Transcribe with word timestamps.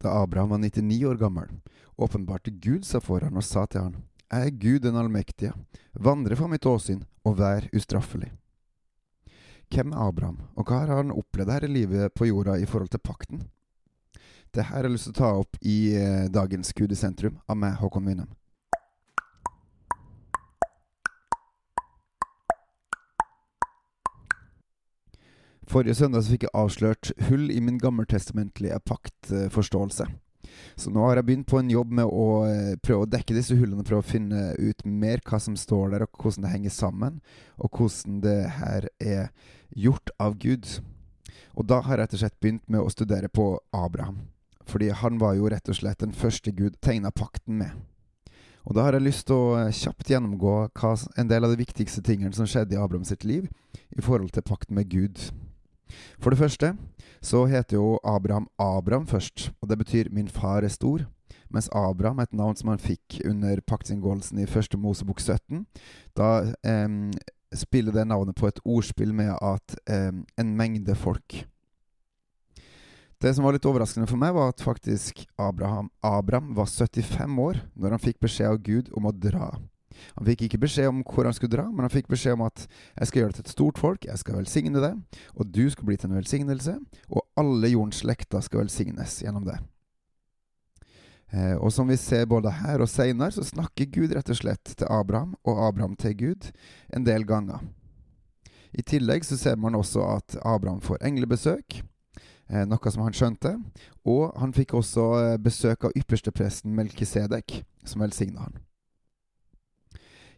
Da 0.00 0.22
Abraham 0.22 0.48
var 0.48 0.58
99 0.58 1.04
år 1.04 1.18
gammel, 1.20 1.48
åpenbarte 1.96 2.50
Gud 2.50 2.86
seg 2.88 3.04
for 3.04 3.20
han 3.20 3.36
og 3.36 3.44
sa 3.44 3.66
til 3.66 3.84
han, 3.84 3.96
Jeg 4.32 4.46
er 4.46 4.58
Gud 4.62 4.82
den 4.86 4.96
allmektige, 4.96 5.52
vandre 5.92 6.36
fra 6.36 6.48
mitt 6.48 6.66
åsyn 6.66 7.02
og 7.24 7.36
vær 7.38 7.66
ustraffelig. 7.76 8.30
Hvem 9.70 9.92
er 9.92 10.08
Abraham, 10.08 10.38
og 10.56 10.66
hva 10.66 10.80
har 10.82 10.96
han 10.96 11.12
opplevd 11.12 11.52
her 11.52 11.66
i 11.66 11.72
livet 11.74 12.14
på 12.14 12.30
jorda 12.30 12.56
i 12.58 12.66
forhold 12.66 12.90
til 12.90 13.02
pakten? 13.04 13.44
Det 14.50 14.64
her 14.64 14.80
har 14.80 14.88
jeg 14.88 14.96
lyst 14.96 15.10
til 15.10 15.14
å 15.14 15.20
ta 15.20 15.30
opp 15.38 15.58
i 15.60 15.94
eh, 15.94 16.26
dagens 16.32 16.72
Gud 16.74 16.90
i 16.90 16.98
sentrum 16.98 17.36
av 17.46 17.58
meg, 17.60 17.76
Håkon 17.78 18.08
Winnem. 18.08 18.32
Forrige 25.70 25.94
søndag 26.00 26.24
fikk 26.26 26.48
jeg 26.48 26.58
avslørt 26.58 27.12
hull 27.28 27.44
i 27.54 27.60
min 27.62 27.76
gammeltestamentlige 27.78 28.74
paktforståelse. 28.90 30.06
Så 30.74 30.90
nå 30.90 31.04
har 31.04 31.20
jeg 31.20 31.26
begynt 31.28 31.46
på 31.46 31.60
en 31.60 31.68
jobb 31.70 31.92
med 31.94 32.10
å 32.10 32.24
eh, 32.48 32.72
prøve 32.82 33.04
å 33.04 33.10
dekke 33.10 33.36
disse 33.36 33.54
hullene, 33.54 33.84
prøve 33.86 34.02
å 34.02 34.08
finne 34.08 34.48
ut 34.58 34.82
mer 34.82 35.22
hva 35.22 35.38
som 35.38 35.54
står 35.54 35.92
der, 35.92 36.02
og 36.02 36.18
hvordan 36.18 36.42
det 36.42 36.50
henger 36.56 36.74
sammen, 36.74 37.20
og 37.54 37.78
hvordan 37.78 38.16
det 38.24 38.38
her 38.56 38.88
er 38.98 39.28
gjort 39.70 40.10
av 40.18 40.34
Gud. 40.42 40.66
Og 41.54 41.68
da 41.70 41.78
har 41.86 41.94
jeg 41.94 42.00
rett 42.02 42.16
og 42.16 42.22
slett 42.24 42.40
begynt 42.42 42.66
med 42.66 42.82
å 42.82 42.90
studere 42.90 43.30
på 43.30 43.46
Abraham. 43.70 44.24
Fordi 44.66 44.88
han 44.90 45.20
var 45.22 45.36
jo 45.38 45.52
rett 45.54 45.70
og 45.70 45.78
slett 45.78 46.02
den 46.02 46.16
første 46.16 46.50
Gud 46.50 46.80
tegna 46.82 47.14
pakten 47.14 47.60
med. 47.62 47.78
Og 48.66 48.74
da 48.74 48.88
har 48.88 48.98
jeg 48.98 49.06
lyst 49.06 49.28
til 49.30 49.38
å 49.38 49.54
eh, 49.60 49.70
kjapt 49.70 50.10
gjennomgå 50.10 50.56
hva, 50.82 50.96
en 51.14 51.30
del 51.30 51.46
av 51.46 51.54
de 51.54 51.62
viktigste 51.62 52.02
tingene 52.02 52.34
som 52.34 52.50
skjedde 52.50 52.74
i 52.74 52.82
Abraham 52.82 53.06
sitt 53.06 53.22
liv 53.22 53.46
i 53.94 54.02
forhold 54.02 54.34
til 54.34 54.46
pakten 54.50 54.74
med 54.74 54.90
Gud. 54.90 55.22
For 56.18 56.30
det 56.30 56.40
første 56.40 56.74
så 57.20 57.44
heter 57.50 57.76
jo 57.76 57.98
Abraham 58.04 58.48
Abraham 58.58 59.06
først, 59.06 59.50
og 59.60 59.68
det 59.68 59.78
betyr 59.78 60.10
'min 60.10 60.28
far 60.28 60.64
er 60.64 60.68
stor'. 60.68 61.06
Mens 61.50 61.68
Abraham 61.72 62.18
er 62.18 62.22
et 62.22 62.32
navn 62.32 62.56
som 62.56 62.68
han 62.68 62.78
fikk 62.78 63.20
under 63.26 63.60
paktinngåelsen 63.60 64.38
i 64.38 64.46
første 64.46 64.78
Mosebok 64.78 65.20
17. 65.20 65.66
Da 66.16 66.54
eh, 66.64 66.88
spiller 67.54 67.92
det 67.92 68.06
navnet 68.06 68.36
på 68.36 68.46
et 68.46 68.60
ordspill 68.64 69.14
med 69.14 69.34
at 69.42 69.76
eh, 69.90 70.12
en 70.38 70.56
mengde 70.56 70.94
folk. 70.94 71.46
Det 73.20 73.34
som 73.36 73.44
var 73.44 73.52
litt 73.52 73.66
overraskende 73.68 74.08
for 74.08 74.16
meg, 74.16 74.32
var 74.32 74.48
at 74.48 74.62
faktisk 74.64 75.26
Abraham, 75.36 75.90
Abraham 76.00 76.54
var 76.56 76.70
75 76.70 77.38
år 77.38 77.58
når 77.74 77.90
han 77.90 78.00
fikk 78.00 78.20
beskjed 78.22 78.48
av 78.48 78.62
Gud 78.64 78.88
om 78.96 79.10
å 79.10 79.12
dra. 79.12 79.50
Han 80.18 80.28
fikk 80.28 80.46
ikke 80.46 80.62
beskjed 80.66 80.90
om 80.90 81.02
hvor 81.06 81.28
han 81.28 81.36
skulle 81.36 81.54
dra, 81.56 81.66
men 81.70 81.86
han 81.86 81.92
fikk 81.92 82.10
beskjed 82.12 82.38
om 82.38 82.46
at 82.46 82.66
jeg 82.66 83.10
skal 83.10 83.22
gjøre 83.22 83.34
det 83.34 83.40
til 83.40 83.48
et 83.48 83.56
stort 83.56 83.82
folk, 83.82 84.06
jeg 84.06 84.22
skal 84.22 84.40
velsigne 84.40 84.84
det, 84.84 84.94
og 85.34 85.50
du 85.52 85.64
skal 85.70 85.88
bli 85.88 85.98
til 85.98 86.10
en 86.10 86.20
velsignelse, 86.20 86.78
og 87.10 87.26
alle 87.40 87.74
jordens 87.74 88.02
slekter 88.04 88.42
skal 88.44 88.64
velsignes 88.64 89.20
gjennom 89.24 89.46
det. 89.48 89.60
Eh, 91.32 91.54
og 91.54 91.72
som 91.72 91.88
vi 91.88 91.96
ser 91.96 92.26
både 92.26 92.50
her 92.50 92.82
og 92.82 92.90
seinere, 92.90 93.30
så 93.30 93.44
snakker 93.46 93.90
Gud 93.94 94.14
rett 94.16 94.30
og 94.32 94.38
slett 94.38 94.72
til 94.74 94.88
Abraham, 94.90 95.36
og 95.46 95.60
Abraham 95.68 95.94
til 95.98 96.16
Gud, 96.18 96.50
en 96.94 97.06
del 97.06 97.26
ganger. 97.26 97.62
I 98.74 98.82
tillegg 98.86 99.24
så 99.26 99.38
ser 99.38 99.58
man 99.58 99.78
også 99.78 100.02
at 100.16 100.38
Abraham 100.46 100.80
får 100.82 101.02
englebesøk, 101.06 101.82
eh, 102.50 102.64
noe 102.66 102.90
som 102.90 103.06
han 103.06 103.14
skjønte, 103.14 103.54
og 104.06 104.34
han 104.38 104.54
fikk 104.54 104.74
også 104.78 105.06
eh, 105.20 105.38
besøk 105.42 105.86
av 105.86 105.94
ypperstepresten 105.98 106.74
Melkisedek, 106.74 107.62
som 107.84 108.02
velsigna 108.02 108.48
han. 108.48 108.58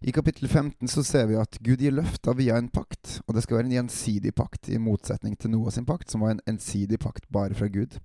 I 0.05 0.13
kapittel 0.13 0.49
15 0.49 0.89
så 0.89 1.03
ser 1.05 1.29
vi 1.31 1.37
at 1.39 1.59
Gud 1.63 1.79
gir 1.79 1.93
løfter 1.95 2.35
via 2.35 2.57
en 2.59 2.67
pakt, 2.75 3.21
og 3.27 3.37
det 3.37 3.45
skal 3.45 3.61
være 3.61 3.69
en 3.69 3.75
gjensidig 3.77 4.33
pakt, 4.35 4.67
i 4.67 4.81
motsetning 4.83 5.37
til 5.39 5.53
Noah 5.53 5.71
sin 5.71 5.87
pakt, 5.87 6.11
som 6.11 6.25
var 6.25 6.35
en 6.35 6.43
ensidig 6.51 6.99
pakt 6.99 7.29
bare 7.31 7.55
fra 7.55 7.69
Gud. 7.71 8.01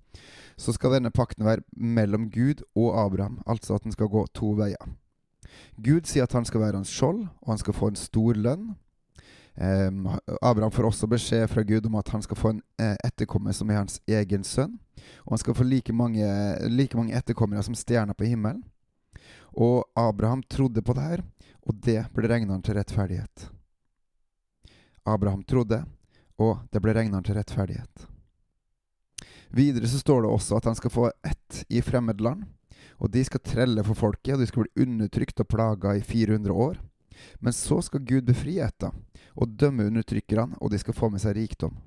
Så 0.54 0.76
skal 0.76 0.94
denne 0.94 1.10
pakten 1.10 1.42
være 1.48 1.66
mellom 1.74 2.28
Gud 2.30 2.62
og 2.78 2.94
Abraham, 3.02 3.40
altså 3.46 3.74
at 3.74 3.82
den 3.82 3.96
skal 3.96 4.12
gå 4.14 4.22
to 4.30 4.52
veier. 4.60 4.94
Gud 5.82 6.06
sier 6.06 6.28
at 6.28 6.38
han 6.38 6.46
skal 6.46 6.62
være 6.62 6.78
hans 6.78 6.94
skjold, 6.94 7.24
og 7.42 7.50
han 7.50 7.58
skal 7.58 7.74
få 7.74 7.90
en 7.90 7.98
stor 7.98 8.38
lønn. 8.46 8.70
Um, 9.58 10.06
Abraham 10.38 10.70
får 10.70 10.86
også 10.92 11.10
beskjed 11.10 11.48
fra 11.50 11.66
Gud 11.66 11.86
om 11.90 11.98
at 11.98 12.14
han 12.14 12.22
skal 12.22 12.38
få 12.38 12.54
en 12.54 12.62
eh, 12.78 12.94
etterkommer 13.02 13.50
som 13.52 13.70
er 13.74 13.82
hans 13.82 13.98
egen 14.06 14.46
sønn. 14.46 14.78
Og 15.26 15.34
han 15.34 15.42
skal 15.42 15.58
få 15.58 15.66
like 15.66 15.92
mange, 15.92 16.22
like 16.70 16.94
mange 16.94 17.18
etterkommere 17.18 17.66
som 17.66 17.74
stjerner 17.74 18.14
på 18.14 18.30
himmelen. 18.30 18.62
Og 19.56 19.84
Abraham 19.96 20.42
trodde 20.42 20.82
på 20.82 20.94
det 20.96 21.06
her, 21.06 21.24
og 21.68 21.80
det 21.84 22.02
ble 22.14 22.28
regna 22.30 22.56
han 22.56 22.64
til 22.64 22.76
rettferdighet. 22.78 23.48
Abraham 25.08 25.42
trodde, 25.44 25.82
og 26.38 26.62
det 26.72 26.82
ble 26.84 26.94
regna 26.96 27.18
han 27.18 27.26
til 27.26 27.38
rettferdighet. 27.38 28.06
Videre 29.50 29.88
så 29.88 29.98
står 29.98 30.22
det 30.22 30.30
også 30.30 30.58
at 30.58 30.68
han 30.68 30.76
skal 30.76 30.92
få 30.92 31.10
ett 31.24 31.64
i 31.72 31.80
fremmed 31.82 32.20
land, 32.20 32.44
og 32.98 33.12
de 33.14 33.22
skal 33.24 33.42
trelle 33.44 33.84
for 33.86 33.96
folket, 33.96 34.34
og 34.34 34.42
de 34.42 34.48
skal 34.50 34.66
bli 34.66 34.84
undertrykt 34.84 35.40
og 35.40 35.48
plaga 35.48 35.94
i 35.96 36.02
400 36.04 36.52
år. 36.52 36.80
Men 37.40 37.54
så 37.54 37.80
skal 37.82 38.04
Gud 38.06 38.26
befri 38.28 38.58
etta, 38.62 38.92
og 39.34 39.54
dømme 39.58 39.86
undertrykkerne, 39.88 40.58
og 40.60 40.70
de 40.70 40.80
skal 40.82 40.96
få 40.96 41.10
med 41.10 41.22
seg 41.22 41.38
rikdom. 41.38 41.78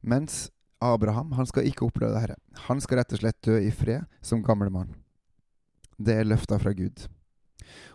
Mens 0.00 0.48
Abraham 0.80 1.34
han 1.34 1.46
skal 1.46 1.66
ikke 1.66 1.86
oppleve 1.88 2.14
dette. 2.14 2.38
Han 2.68 2.80
skal 2.80 3.00
rett 3.00 3.14
og 3.14 3.22
slett 3.22 3.42
dø 3.42 3.58
i 3.58 3.70
fred 3.74 4.06
som 4.22 4.44
gammel 4.46 4.70
mann. 4.70 4.94
Det 5.98 6.14
er 6.14 6.28
løfta 6.28 6.58
fra 6.62 6.72
Gud. 6.72 7.06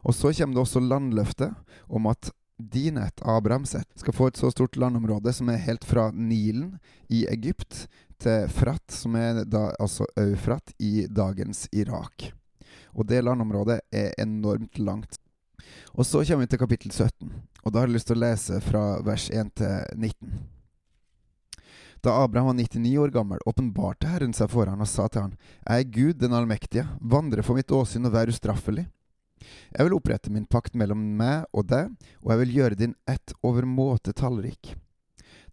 Og 0.03 0.15
så 0.15 0.33
kommer 0.35 0.57
det 0.57 0.63
også 0.63 0.83
landløftet 0.83 1.53
om 1.87 2.07
at 2.11 2.31
din 2.57 2.97
ett, 2.97 3.21
Abrahams 3.25 3.75
ett, 3.75 3.89
skal 3.95 4.13
få 4.13 4.27
et 4.27 4.37
så 4.37 4.51
stort 4.51 4.75
landområde 4.75 5.33
som 5.33 5.49
er 5.49 5.63
helt 5.65 5.83
fra 5.83 6.11
Nilen 6.11 6.77
i 7.09 7.25
Egypt 7.31 7.87
til 8.21 8.47
Frat, 8.51 8.85
som 8.91 9.15
er 9.19 9.43
da 9.49 9.71
altså 9.79 10.07
Eufrat 10.19 10.75
i 10.79 11.07
dagens 11.09 11.65
Irak. 11.71 12.31
Og 12.93 13.07
det 13.09 13.23
landområdet 13.23 13.81
er 13.91 14.13
enormt 14.21 14.79
langt. 14.79 15.17
Og 15.93 16.05
så 16.05 16.23
kommer 16.23 16.45
vi 16.45 16.53
til 16.53 16.61
kapittel 16.61 16.91
17, 16.91 17.31
og 17.63 17.71
da 17.71 17.79
har 17.79 17.87
jeg 17.87 17.97
lyst 17.97 18.11
til 18.11 18.19
å 18.19 18.23
lese 18.23 18.59
fra 18.61 18.83
vers 19.05 19.29
1 19.31 19.53
til 19.59 19.97
19. 19.97 20.52
Da 22.03 22.11
Abraham 22.23 22.47
var 22.47 22.53
99 22.53 22.97
år 22.99 23.11
gammel, 23.15 23.39
åpenbarte 23.45 24.09
Herren 24.11 24.33
seg 24.35 24.49
for 24.51 24.67
han 24.67 24.81
og 24.83 24.89
sa 24.91 25.05
til 25.07 25.23
han, 25.23 25.37
Jeg 25.63 25.85
er 25.85 25.91
Gud 25.95 26.17
den 26.19 26.35
allmektige, 26.35 26.83
vandre 26.99 27.45
for 27.47 27.55
mitt 27.55 27.71
åsyn 27.71 28.09
og 28.09 28.11
vær 28.17 28.27
ustraffelig. 28.27 28.89
Jeg 29.71 29.87
vil 29.87 29.95
opprette 29.95 30.31
min 30.31 30.43
pakt 30.43 30.75
mellom 30.75 30.99
meg 30.99 31.45
og 31.55 31.69
deg, 31.71 31.93
og 32.19 32.33
jeg 32.33 32.41
vil 32.41 32.53
gjøre 32.57 32.79
din 32.79 32.97
ett 33.07 33.31
overmåte 33.39 34.11
tallrik. 34.11 34.75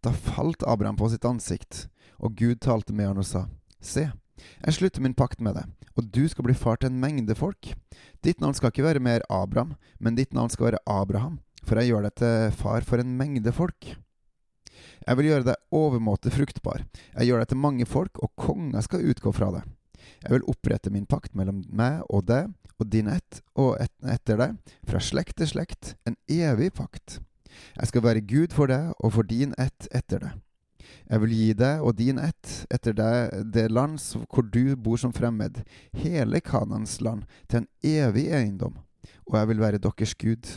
Da 0.02 0.10
falt 0.10 0.66
Abraham 0.66 0.98
på 0.98 1.12
sitt 1.12 1.24
ansikt, 1.28 1.86
og 2.18 2.34
Gud 2.34 2.58
talte 2.66 2.94
med 2.98 3.12
han 3.12 3.22
og 3.22 3.30
sa, 3.30 3.46
Se, 3.78 4.10
jeg 4.66 4.74
slutter 4.74 5.06
min 5.06 5.14
pakt 5.14 5.38
med 5.38 5.54
deg, 5.54 5.70
og 5.94 6.10
du 6.10 6.24
skal 6.28 6.48
bli 6.48 6.58
far 6.58 6.82
til 6.82 6.90
en 6.90 6.98
mengde 6.98 7.38
folk. 7.38 7.76
Ditt 8.26 8.42
navn 8.42 8.58
skal 8.58 8.74
ikke 8.74 8.88
være 8.90 9.06
mer 9.06 9.22
Abraham, 9.30 9.76
men 10.02 10.18
ditt 10.18 10.34
navn 10.34 10.50
skal 10.50 10.72
være 10.72 10.82
Abraham, 10.82 11.38
for 11.62 11.78
jeg 11.78 11.92
gjør 11.92 12.08
deg 12.08 12.18
til 12.18 12.54
far 12.58 12.82
for 12.82 12.98
en 12.98 13.14
mengde 13.14 13.54
folk. 13.54 13.94
Jeg 15.06 15.18
vil 15.18 15.30
gjøre 15.30 15.48
deg 15.50 15.76
overmåte 15.76 16.32
fruktbar, 16.34 16.84
jeg 17.16 17.30
gjør 17.30 17.42
deg 17.42 17.52
til 17.52 17.62
mange 17.62 17.86
folk, 17.88 18.20
og 18.22 18.32
konger 18.38 18.84
skal 18.86 19.06
utgå 19.12 19.32
fra 19.36 19.50
deg. 19.56 19.68
Jeg 20.20 20.34
vil 20.34 20.46
opprette 20.50 20.92
min 20.92 21.08
pakt 21.08 21.36
mellom 21.36 21.62
meg 21.76 22.02
og 22.08 22.26
deg 22.28 22.50
og 22.80 22.88
din 22.88 23.10
ett 23.12 23.42
og 23.60 23.74
et 23.80 23.92
etter 24.08 24.38
deg, 24.40 24.54
fra 24.88 25.00
slekt 25.04 25.36
til 25.40 25.50
slekt, 25.50 25.94
en 26.08 26.16
evig 26.32 26.70
pakt. 26.76 27.18
Jeg 27.76 27.90
skal 27.90 28.04
være 28.04 28.24
Gud 28.24 28.54
for 28.56 28.70
deg 28.70 28.94
og 28.98 29.12
for 29.16 29.28
din 29.28 29.52
ett 29.60 29.88
etter 29.92 30.24
deg. 30.24 30.38
Jeg 31.10 31.22
vil 31.22 31.34
gi 31.34 31.50
deg 31.58 31.84
og 31.84 31.96
din 31.98 32.18
ett 32.22 32.52
etter 32.72 32.96
deg 32.96 33.50
det 33.52 33.66
land 33.70 34.00
hvor 34.30 34.46
du 34.46 34.76
bor 34.76 34.98
som 34.98 35.12
fremmed, 35.14 35.60
hele 35.92 36.40
Kanans 36.40 36.98
land, 37.04 37.26
til 37.48 37.62
en 37.62 37.68
evig 37.84 38.30
eiendom, 38.32 38.78
og 39.28 39.38
jeg 39.38 39.50
vil 39.52 39.62
være 39.62 39.82
deres 39.82 40.16
Gud. 40.16 40.50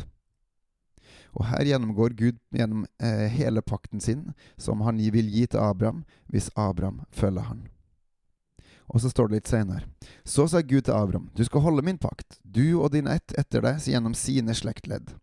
Og 1.33 1.47
her 1.49 1.65
gjennomgår 1.65 2.13
Gud 2.17 2.39
gjennom 2.53 2.85
eh, 3.01 3.27
hele 3.33 3.61
pakten 3.61 4.01
sin, 4.01 4.33
som 4.57 4.81
han 4.85 5.01
vil 5.13 5.29
gi 5.33 5.47
til 5.47 5.59
Abraham, 5.63 6.03
hvis 6.29 6.51
Abraham 6.55 7.01
følger 7.11 7.49
han. 7.49 7.63
Og 8.87 9.01
så 9.01 9.09
står 9.09 9.29
det 9.29 9.39
litt 9.39 9.49
seinere. 9.49 9.87
Så 10.23 10.45
sa 10.47 10.61
Gud 10.61 10.85
til 10.85 10.93
Abraham, 10.93 11.29
du 11.33 11.43
skal 11.45 11.63
holde 11.65 11.85
min 11.85 11.97
pakt, 11.97 12.37
du 12.43 12.75
og 12.77 12.91
din 12.93 13.07
ett 13.07 13.33
etter 13.39 13.63
deg 13.63 13.81
gjennom 13.89 14.13
sine 14.13 14.53
slektledd. 14.53 15.15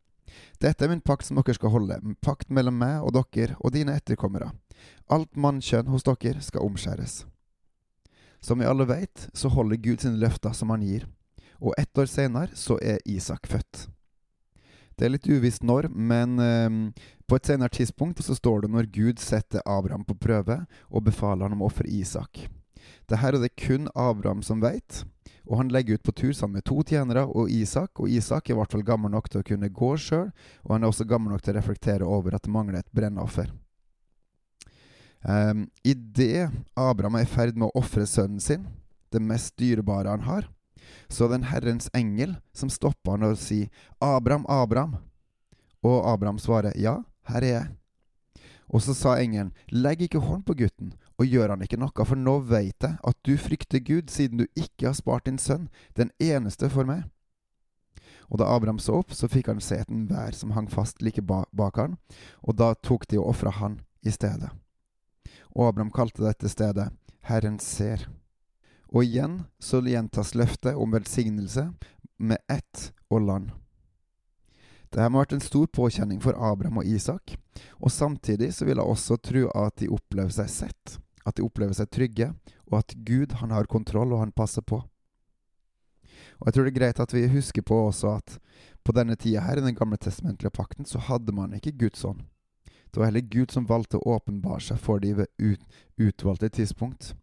Dette 0.60 0.84
er 0.84 0.90
min 0.90 1.04
pakt 1.04 1.26
som 1.26 1.38
dere 1.38 1.54
skal 1.54 1.72
holde, 1.74 2.00
pakt 2.24 2.50
mellom 2.50 2.78
meg 2.80 3.04
og 3.04 3.14
dere 3.14 3.58
og 3.60 3.74
dine 3.76 3.94
etterkommere. 3.98 4.50
Alt 5.10 5.36
mannkjønn 5.36 5.90
hos 5.92 6.06
dere 6.08 6.42
skal 6.42 6.66
omskjæres. 6.66 7.24
Som 8.40 8.60
vi 8.60 8.68
alle 8.68 8.86
veit, 8.88 9.28
så 9.36 9.52
holder 9.52 9.76
Gud 9.76 10.00
sine 10.00 10.20
løfter 10.20 10.54
som 10.56 10.72
han 10.72 10.84
gir, 10.84 11.06
og 11.60 11.74
ett 11.78 11.98
år 11.98 12.08
seinere 12.08 12.56
så 12.56 12.78
er 12.80 13.02
Isak 13.04 13.46
født. 13.50 13.86
Det 15.00 15.06
er 15.06 15.14
litt 15.14 15.28
uvisst 15.32 15.62
når, 15.64 15.86
men 15.96 16.34
eh, 16.44 17.04
på 17.24 17.38
et 17.38 17.48
senere 17.48 17.72
tidspunkt 17.72 18.20
så 18.20 18.34
står 18.36 18.66
det 18.66 18.68
når 18.74 18.90
Gud 18.92 19.22
setter 19.22 19.62
Abraham 19.64 20.04
på 20.04 20.18
prøve 20.20 20.58
og 20.90 21.06
befaler 21.06 21.48
han 21.48 21.56
om 21.56 21.62
å 21.64 21.70
ofre 21.70 21.88
Isak. 21.88 22.42
Det 23.08 23.22
her 23.22 23.32
er 23.32 23.40
det 23.40 23.54
kun 23.56 23.88
Abraham 23.96 24.42
som 24.44 24.60
veit, 24.60 25.00
og 25.48 25.56
han 25.62 25.72
legger 25.72 25.96
ut 25.96 26.04
på 26.04 26.12
tur 26.20 26.34
sammen 26.36 26.58
med 26.60 26.68
to 26.68 26.84
tjenere 26.84 27.24
og 27.24 27.48
Isak, 27.48 27.96
og 27.96 28.12
Isak 28.12 28.50
er 28.50 28.58
i 28.58 28.60
hvert 28.60 28.76
fall 28.76 28.84
gammel 28.84 29.14
nok 29.16 29.32
til 29.32 29.40
å 29.40 29.48
kunne 29.48 29.72
gå 29.72 29.90
sjøl, 29.96 30.28
og 30.68 30.76
han 30.76 30.84
er 30.84 30.92
også 30.92 31.08
gammel 31.08 31.32
nok 31.32 31.46
til 31.46 31.54
å 31.54 31.58
reflektere 31.62 32.12
over 32.18 32.36
at 32.36 32.44
det 32.44 32.52
mangler 32.52 32.82
et 32.82 32.92
brennoffer. 32.92 33.48
Um, 35.24 35.64
Idet 35.80 36.52
Abraham 36.76 37.16
er 37.16 37.24
i 37.24 37.32
ferd 37.32 37.56
med 37.56 37.70
å 37.70 37.80
ofre 37.80 38.04
sønnen 38.04 38.40
sin, 38.40 38.68
det 39.10 39.24
mest 39.24 39.56
dyrebare 39.56 40.12
han 40.12 40.28
har, 40.28 40.44
så 41.08 41.28
den 41.28 41.46
Herrens 41.50 41.90
engel 41.94 42.36
som 42.52 42.70
stopper 42.70 43.16
han 43.16 43.26
og 43.28 43.38
sier 43.38 43.68
'Abraham, 44.00 44.46
Abraham'. 44.48 44.96
Og 45.82 46.12
Abraham 46.12 46.38
svarer 46.38 46.72
'Ja, 46.76 47.02
her 47.28 47.42
er 47.42 47.60
jeg'. 47.60 47.68
Og 48.68 48.82
så 48.82 48.94
sa 48.94 49.16
engelen, 49.18 49.52
'Legg 49.72 50.02
ikke 50.02 50.18
hånd 50.18 50.44
på 50.44 50.54
gutten, 50.54 50.94
og 51.18 51.26
gjør 51.26 51.48
han 51.48 51.62
ikke 51.62 51.78
noe, 51.78 52.04
for 52.04 52.14
nå 52.14 52.38
veit 52.38 52.82
jeg 52.82 52.98
at 53.04 53.16
du 53.26 53.36
frykter 53.36 53.80
Gud, 53.80 54.10
siden 54.10 54.38
du 54.38 54.46
ikke 54.56 54.86
har 54.86 54.92
spart 54.92 55.26
din 55.26 55.38
sønn, 55.38 55.68
den 55.96 56.10
eneste 56.20 56.70
for 56.70 56.84
meg.' 56.84 57.04
Og 58.30 58.38
da 58.38 58.44
Abraham 58.44 58.78
så 58.78 59.00
opp, 59.00 59.12
så 59.12 59.28
fikk 59.28 59.46
han 59.50 59.60
se 59.60 59.80
et 59.82 59.90
enhver 59.90 60.32
som 60.32 60.50
hang 60.54 60.70
fast 60.70 61.02
like 61.02 61.22
bak 61.22 61.76
han, 61.76 61.96
og 62.42 62.56
da 62.56 62.74
tok 62.74 63.08
de 63.08 63.18
og 63.18 63.34
ofra 63.34 63.50
han 63.50 63.80
i 64.06 64.10
stedet. 64.10 64.50
Og 65.56 65.68
Abraham 65.68 65.90
kalte 65.90 66.22
dette 66.22 66.48
stedet 66.48 66.92
Herren 67.26 67.58
ser. 67.58 68.06
Og 68.90 69.06
igjen 69.06 69.42
så 69.62 69.80
gjentas 69.86 70.34
løftet 70.34 70.74
om 70.74 70.92
velsignelse 70.92 71.68
med 72.18 72.38
ett 72.50 72.90
og 73.10 73.22
land. 73.22 73.50
Dette 74.90 75.04
har 75.04 75.12
vært 75.14 75.36
en 75.36 75.42
stor 75.44 75.68
påkjenning 75.70 76.18
for 76.22 76.34
Abraham 76.34 76.80
og 76.82 76.88
Isak, 76.90 77.36
og 77.78 77.92
samtidig 77.94 78.50
så 78.56 78.66
vil 78.66 78.80
jeg 78.80 78.92
også 78.94 79.20
tro 79.22 79.44
at 79.54 79.76
de 79.78 79.86
opplever 79.94 80.34
seg 80.34 80.50
sett, 80.50 80.96
at 81.22 81.36
de 81.38 81.44
opplever 81.46 81.76
seg 81.78 81.92
trygge, 81.94 82.32
og 82.66 82.80
at 82.80 82.96
Gud 83.06 83.36
han 83.38 83.54
har 83.54 83.70
kontroll 83.70 84.16
og 84.16 84.24
han 84.24 84.34
passer 84.34 84.66
på. 84.66 84.82
Og 86.40 86.46
Jeg 86.46 86.54
tror 86.54 86.66
det 86.66 86.72
er 86.72 86.80
greit 86.80 87.00
at 87.00 87.14
vi 87.14 87.28
husker 87.30 87.62
på 87.62 87.78
også 87.86 88.16
at 88.16 88.38
på 88.82 88.94
denne 88.96 89.14
tida 89.14 89.44
her 89.44 89.60
i 89.60 89.64
den 89.64 89.76
gamle 89.78 89.96
testamentlige 90.00 90.50
pakten 90.50 90.88
så 90.88 90.98
hadde 90.98 91.32
man 91.36 91.54
ikke 91.54 91.76
Guds 91.78 92.04
ånd. 92.04 92.24
Det 92.90 92.98
var 92.98 93.12
heller 93.12 93.20
Gud 93.30 93.52
som 93.54 93.68
valgte 93.68 94.00
å 94.00 94.16
åpenbare 94.16 94.64
seg 94.64 94.80
for 94.82 94.98
de 94.98 95.12
ved 95.14 95.30
ut, 95.38 95.62
utvalgte 96.00 96.48
tidspunkt. 96.48 97.14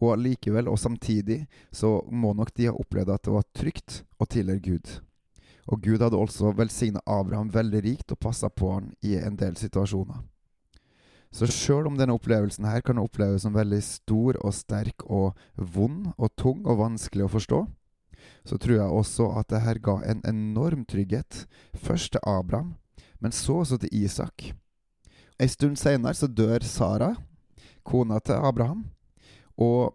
Og 0.00 0.16
likevel, 0.16 0.70
og 0.72 0.78
samtidig, 0.80 1.46
så 1.70 2.00
må 2.08 2.32
nok 2.32 2.54
de 2.56 2.70
ha 2.70 2.76
opplevd 2.76 3.12
at 3.12 3.24
det 3.26 3.34
var 3.34 3.48
trygt 3.52 4.02
å 4.16 4.28
tilhøre 4.28 4.64
Gud. 4.64 4.92
Og 5.70 5.82
Gud 5.84 6.02
hadde 6.02 6.18
også 6.18 6.54
velsigna 6.56 7.02
Abraham 7.06 7.52
veldig 7.52 7.82
rikt 7.84 8.14
og 8.14 8.22
passa 8.24 8.48
på 8.48 8.72
han 8.72 8.92
i 9.04 9.14
en 9.20 9.36
del 9.38 9.58
situasjoner. 9.60 10.22
Så 11.32 11.48
sjøl 11.48 11.86
om 11.88 11.94
denne 11.96 12.12
opplevelsen 12.12 12.66
her 12.68 12.82
kan 12.84 13.00
oppleves 13.00 13.46
som 13.46 13.54
veldig 13.56 13.80
stor 13.84 14.36
og 14.42 14.52
sterk 14.52 15.04
og 15.06 15.38
vond 15.56 16.10
og 16.18 16.32
tung 16.36 16.66
og 16.66 16.80
vanskelig 16.82 17.24
å 17.24 17.32
forstå, 17.32 17.60
så 18.44 18.58
tror 18.60 18.76
jeg 18.76 18.96
også 19.00 19.28
at 19.40 19.48
det 19.48 19.62
her 19.64 19.80
ga 19.82 19.96
en 20.04 20.20
enorm 20.28 20.84
trygghet, 20.88 21.46
først 21.72 22.12
til 22.12 22.24
Abraham, 22.28 22.74
men 23.18 23.32
så 23.32 23.62
også 23.62 23.78
til 23.80 23.94
Isak. 24.04 24.50
En 25.40 25.48
stund 25.48 25.78
seinere 25.80 26.14
så 26.18 26.28
dør 26.28 26.64
Sara, 26.66 27.14
kona 27.82 28.20
til 28.20 28.36
Abraham, 28.36 28.84
og 29.60 29.92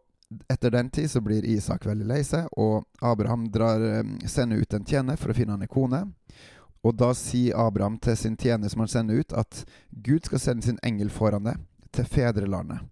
etter 0.52 0.72
den 0.72 0.90
tid 0.90 1.12
så 1.12 1.22
blir 1.24 1.46
Isak 1.46 1.86
veldig 1.88 2.08
lei 2.08 2.20
seg, 2.28 2.50
og 2.60 2.84
Abraham 3.02 3.48
drar, 3.52 3.84
sender 4.28 4.60
ut 4.60 4.74
en 4.76 4.86
tjener 4.86 5.20
for 5.20 5.32
å 5.32 5.38
finne 5.38 5.56
han 5.56 5.64
en 5.64 5.72
kone. 5.72 6.02
Og 6.84 6.96
da 7.00 7.14
sier 7.18 7.58
Abraham 7.60 7.98
til 8.04 8.18
sin 8.20 8.36
tjener 8.38 8.70
som 8.72 8.84
han 8.84 8.92
sender 8.92 9.24
ut, 9.24 9.34
at 9.34 9.64
Gud 9.92 10.28
skal 10.28 10.44
sende 10.44 10.68
sin 10.68 10.80
engel 10.86 11.10
foran 11.12 11.48
det, 11.48 11.56
til 11.96 12.08
fedrelandet. 12.08 12.84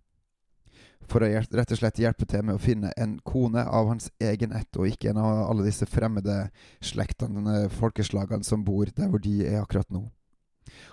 For 1.05 1.21
å 1.21 1.27
rett 1.29 1.71
og 1.71 1.77
slett 1.77 1.99
hjelpe 2.01 2.25
til 2.25 2.41
med 2.47 2.57
å 2.57 2.61
finne 2.61 2.89
en 2.97 3.19
kone 3.21 3.61
av 3.61 3.91
hans 3.91 4.09
egen 4.17 4.55
ett, 4.57 4.71
og 4.79 4.89
ikke 4.89 5.11
en 5.11 5.21
av 5.21 5.43
alle 5.51 5.67
disse 5.67 5.85
fremmede 5.85 6.47
slektene, 6.81 7.67
folkeslagene, 7.69 8.47
som 8.47 8.63
bor 8.65 8.89
der 8.95 9.11
hvor 9.11 9.21
de 9.21 9.37
er 9.45 9.61
akkurat 9.61 9.91
nå. 9.93 10.07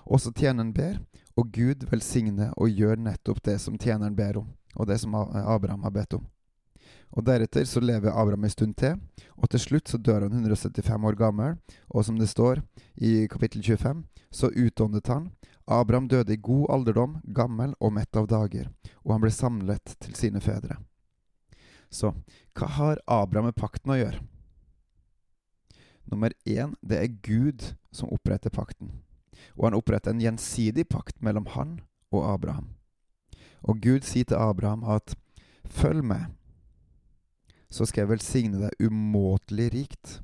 Også 0.05 0.35
tjeneren 0.37 0.75
ber, 0.77 0.99
og 1.39 1.49
Gud 1.55 1.87
velsigner 1.89 2.53
og 2.61 2.69
gjør 2.69 3.01
nettopp 3.01 3.41
det 3.47 3.57
som 3.63 3.79
tjeneren 3.81 4.19
ber 4.19 4.43
om 4.43 4.51
og 4.75 4.89
det 4.89 4.99
som 5.03 5.15
Abraham 5.15 5.83
har 5.87 5.95
bedt 5.95 6.17
om. 6.19 6.27
Og 7.13 7.25
Deretter 7.27 7.65
så 7.69 7.81
lever 7.81 8.09
Abraham 8.09 8.47
en 8.47 8.53
stund 8.53 8.77
til, 8.81 8.97
og 9.37 9.51
til 9.53 9.61
slutt 9.61 9.91
så 9.91 9.99
dør 10.01 10.25
han 10.25 10.33
175 10.33 11.09
år 11.09 11.19
gammel. 11.19 11.59
Og 11.93 12.07
som 12.07 12.17
det 12.19 12.31
står 12.31 12.63
i 12.97 13.27
kapittel 13.29 13.63
25, 13.63 14.05
så 14.33 14.49
utåndet 14.49 15.11
han. 15.13 15.31
Abraham 15.67 16.09
døde 16.09 16.33
i 16.33 16.41
god 16.41 16.71
alderdom, 16.75 17.21
gammel 17.25 17.77
og 17.81 17.93
mett 17.93 18.17
av 18.17 18.27
dager, 18.27 18.71
og 19.05 19.15
han 19.15 19.23
ble 19.23 19.31
samlet 19.31 19.95
til 20.03 20.17
sine 20.19 20.41
fedre. 20.43 20.81
Så 21.93 22.15
hva 22.57 22.69
har 22.79 23.03
Abraham 23.07 23.51
med 23.51 23.61
pakten 23.61 23.93
å 23.93 24.01
gjøre? 24.01 24.25
Nummer 26.09 26.33
én, 26.49 26.75
det 26.83 26.99
er 26.99 27.19
Gud 27.23 27.75
som 27.95 28.11
oppretter 28.13 28.51
pakten. 28.51 28.91
Og 29.55 29.69
han 29.69 29.77
oppretter 29.77 30.13
en 30.13 30.23
gjensidig 30.23 30.89
pakt 30.91 31.21
mellom 31.23 31.47
han 31.55 31.79
og 32.13 32.27
Abraham. 32.35 32.73
Og 33.63 33.79
Gud 33.83 34.07
sier 34.07 34.27
til 34.27 34.41
Abraham 34.41 34.83
at 34.85 35.15
følg 35.71 36.05
med, 36.05 36.27
så 37.73 37.87
skal 37.89 38.05
jeg 38.05 38.13
velsigne 38.13 38.61
deg 38.61 38.87
umåtelig 38.89 39.69
rikt. 39.73 40.19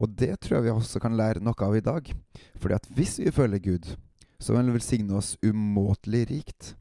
Og 0.00 0.10
det 0.18 0.34
tror 0.40 0.58
jeg 0.58 0.66
vi 0.66 0.72
også 0.72 1.02
kan 1.02 1.16
lære 1.18 1.42
noe 1.44 1.58
av 1.62 1.76
i 1.76 1.84
dag. 1.84 2.08
Fordi 2.58 2.74
at 2.74 2.88
hvis 2.96 3.18
vi 3.20 3.34
følger 3.34 3.62
Gud, 3.62 3.92
så 4.40 4.52
vil 4.52 4.62
han 4.64 4.72
velsigne 4.74 5.18
oss 5.18 5.36
umåtelig 5.44 6.24
rikt. 6.30 6.72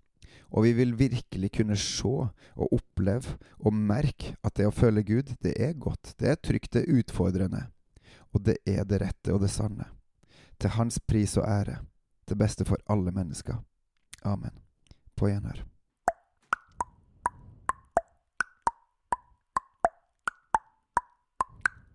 Og 0.51 0.65
vi 0.65 0.73
vil 0.79 0.95
virkelig 0.99 1.51
kunne 1.59 1.77
se 1.79 2.07
og 2.07 2.73
oppleve 2.73 3.37
og 3.59 3.75
merke 3.75 4.33
at 4.43 4.55
det 4.57 4.67
å 4.67 4.73
følge 4.75 5.05
Gud, 5.07 5.35
det 5.43 5.53
er 5.59 5.77
godt, 5.79 6.15
det 6.19 6.33
er 6.33 6.41
trygt, 6.41 6.73
det 6.73 6.83
er 6.83 6.99
utfordrende. 6.99 7.67
Og 8.31 8.43
det 8.47 8.57
er 8.65 8.83
det 8.87 9.03
rette 9.03 9.35
og 9.35 9.43
det 9.43 9.51
sanne. 9.53 9.85
Til 10.59 10.75
hans 10.79 10.99
pris 10.99 11.37
og 11.37 11.47
ære. 11.47 11.79
Til 12.27 12.39
beste 12.39 12.67
for 12.67 12.81
alle 12.89 13.13
mennesker. 13.15 13.59
Amen 14.23 14.70
på 15.17 15.27
gjenhør. 15.27 15.63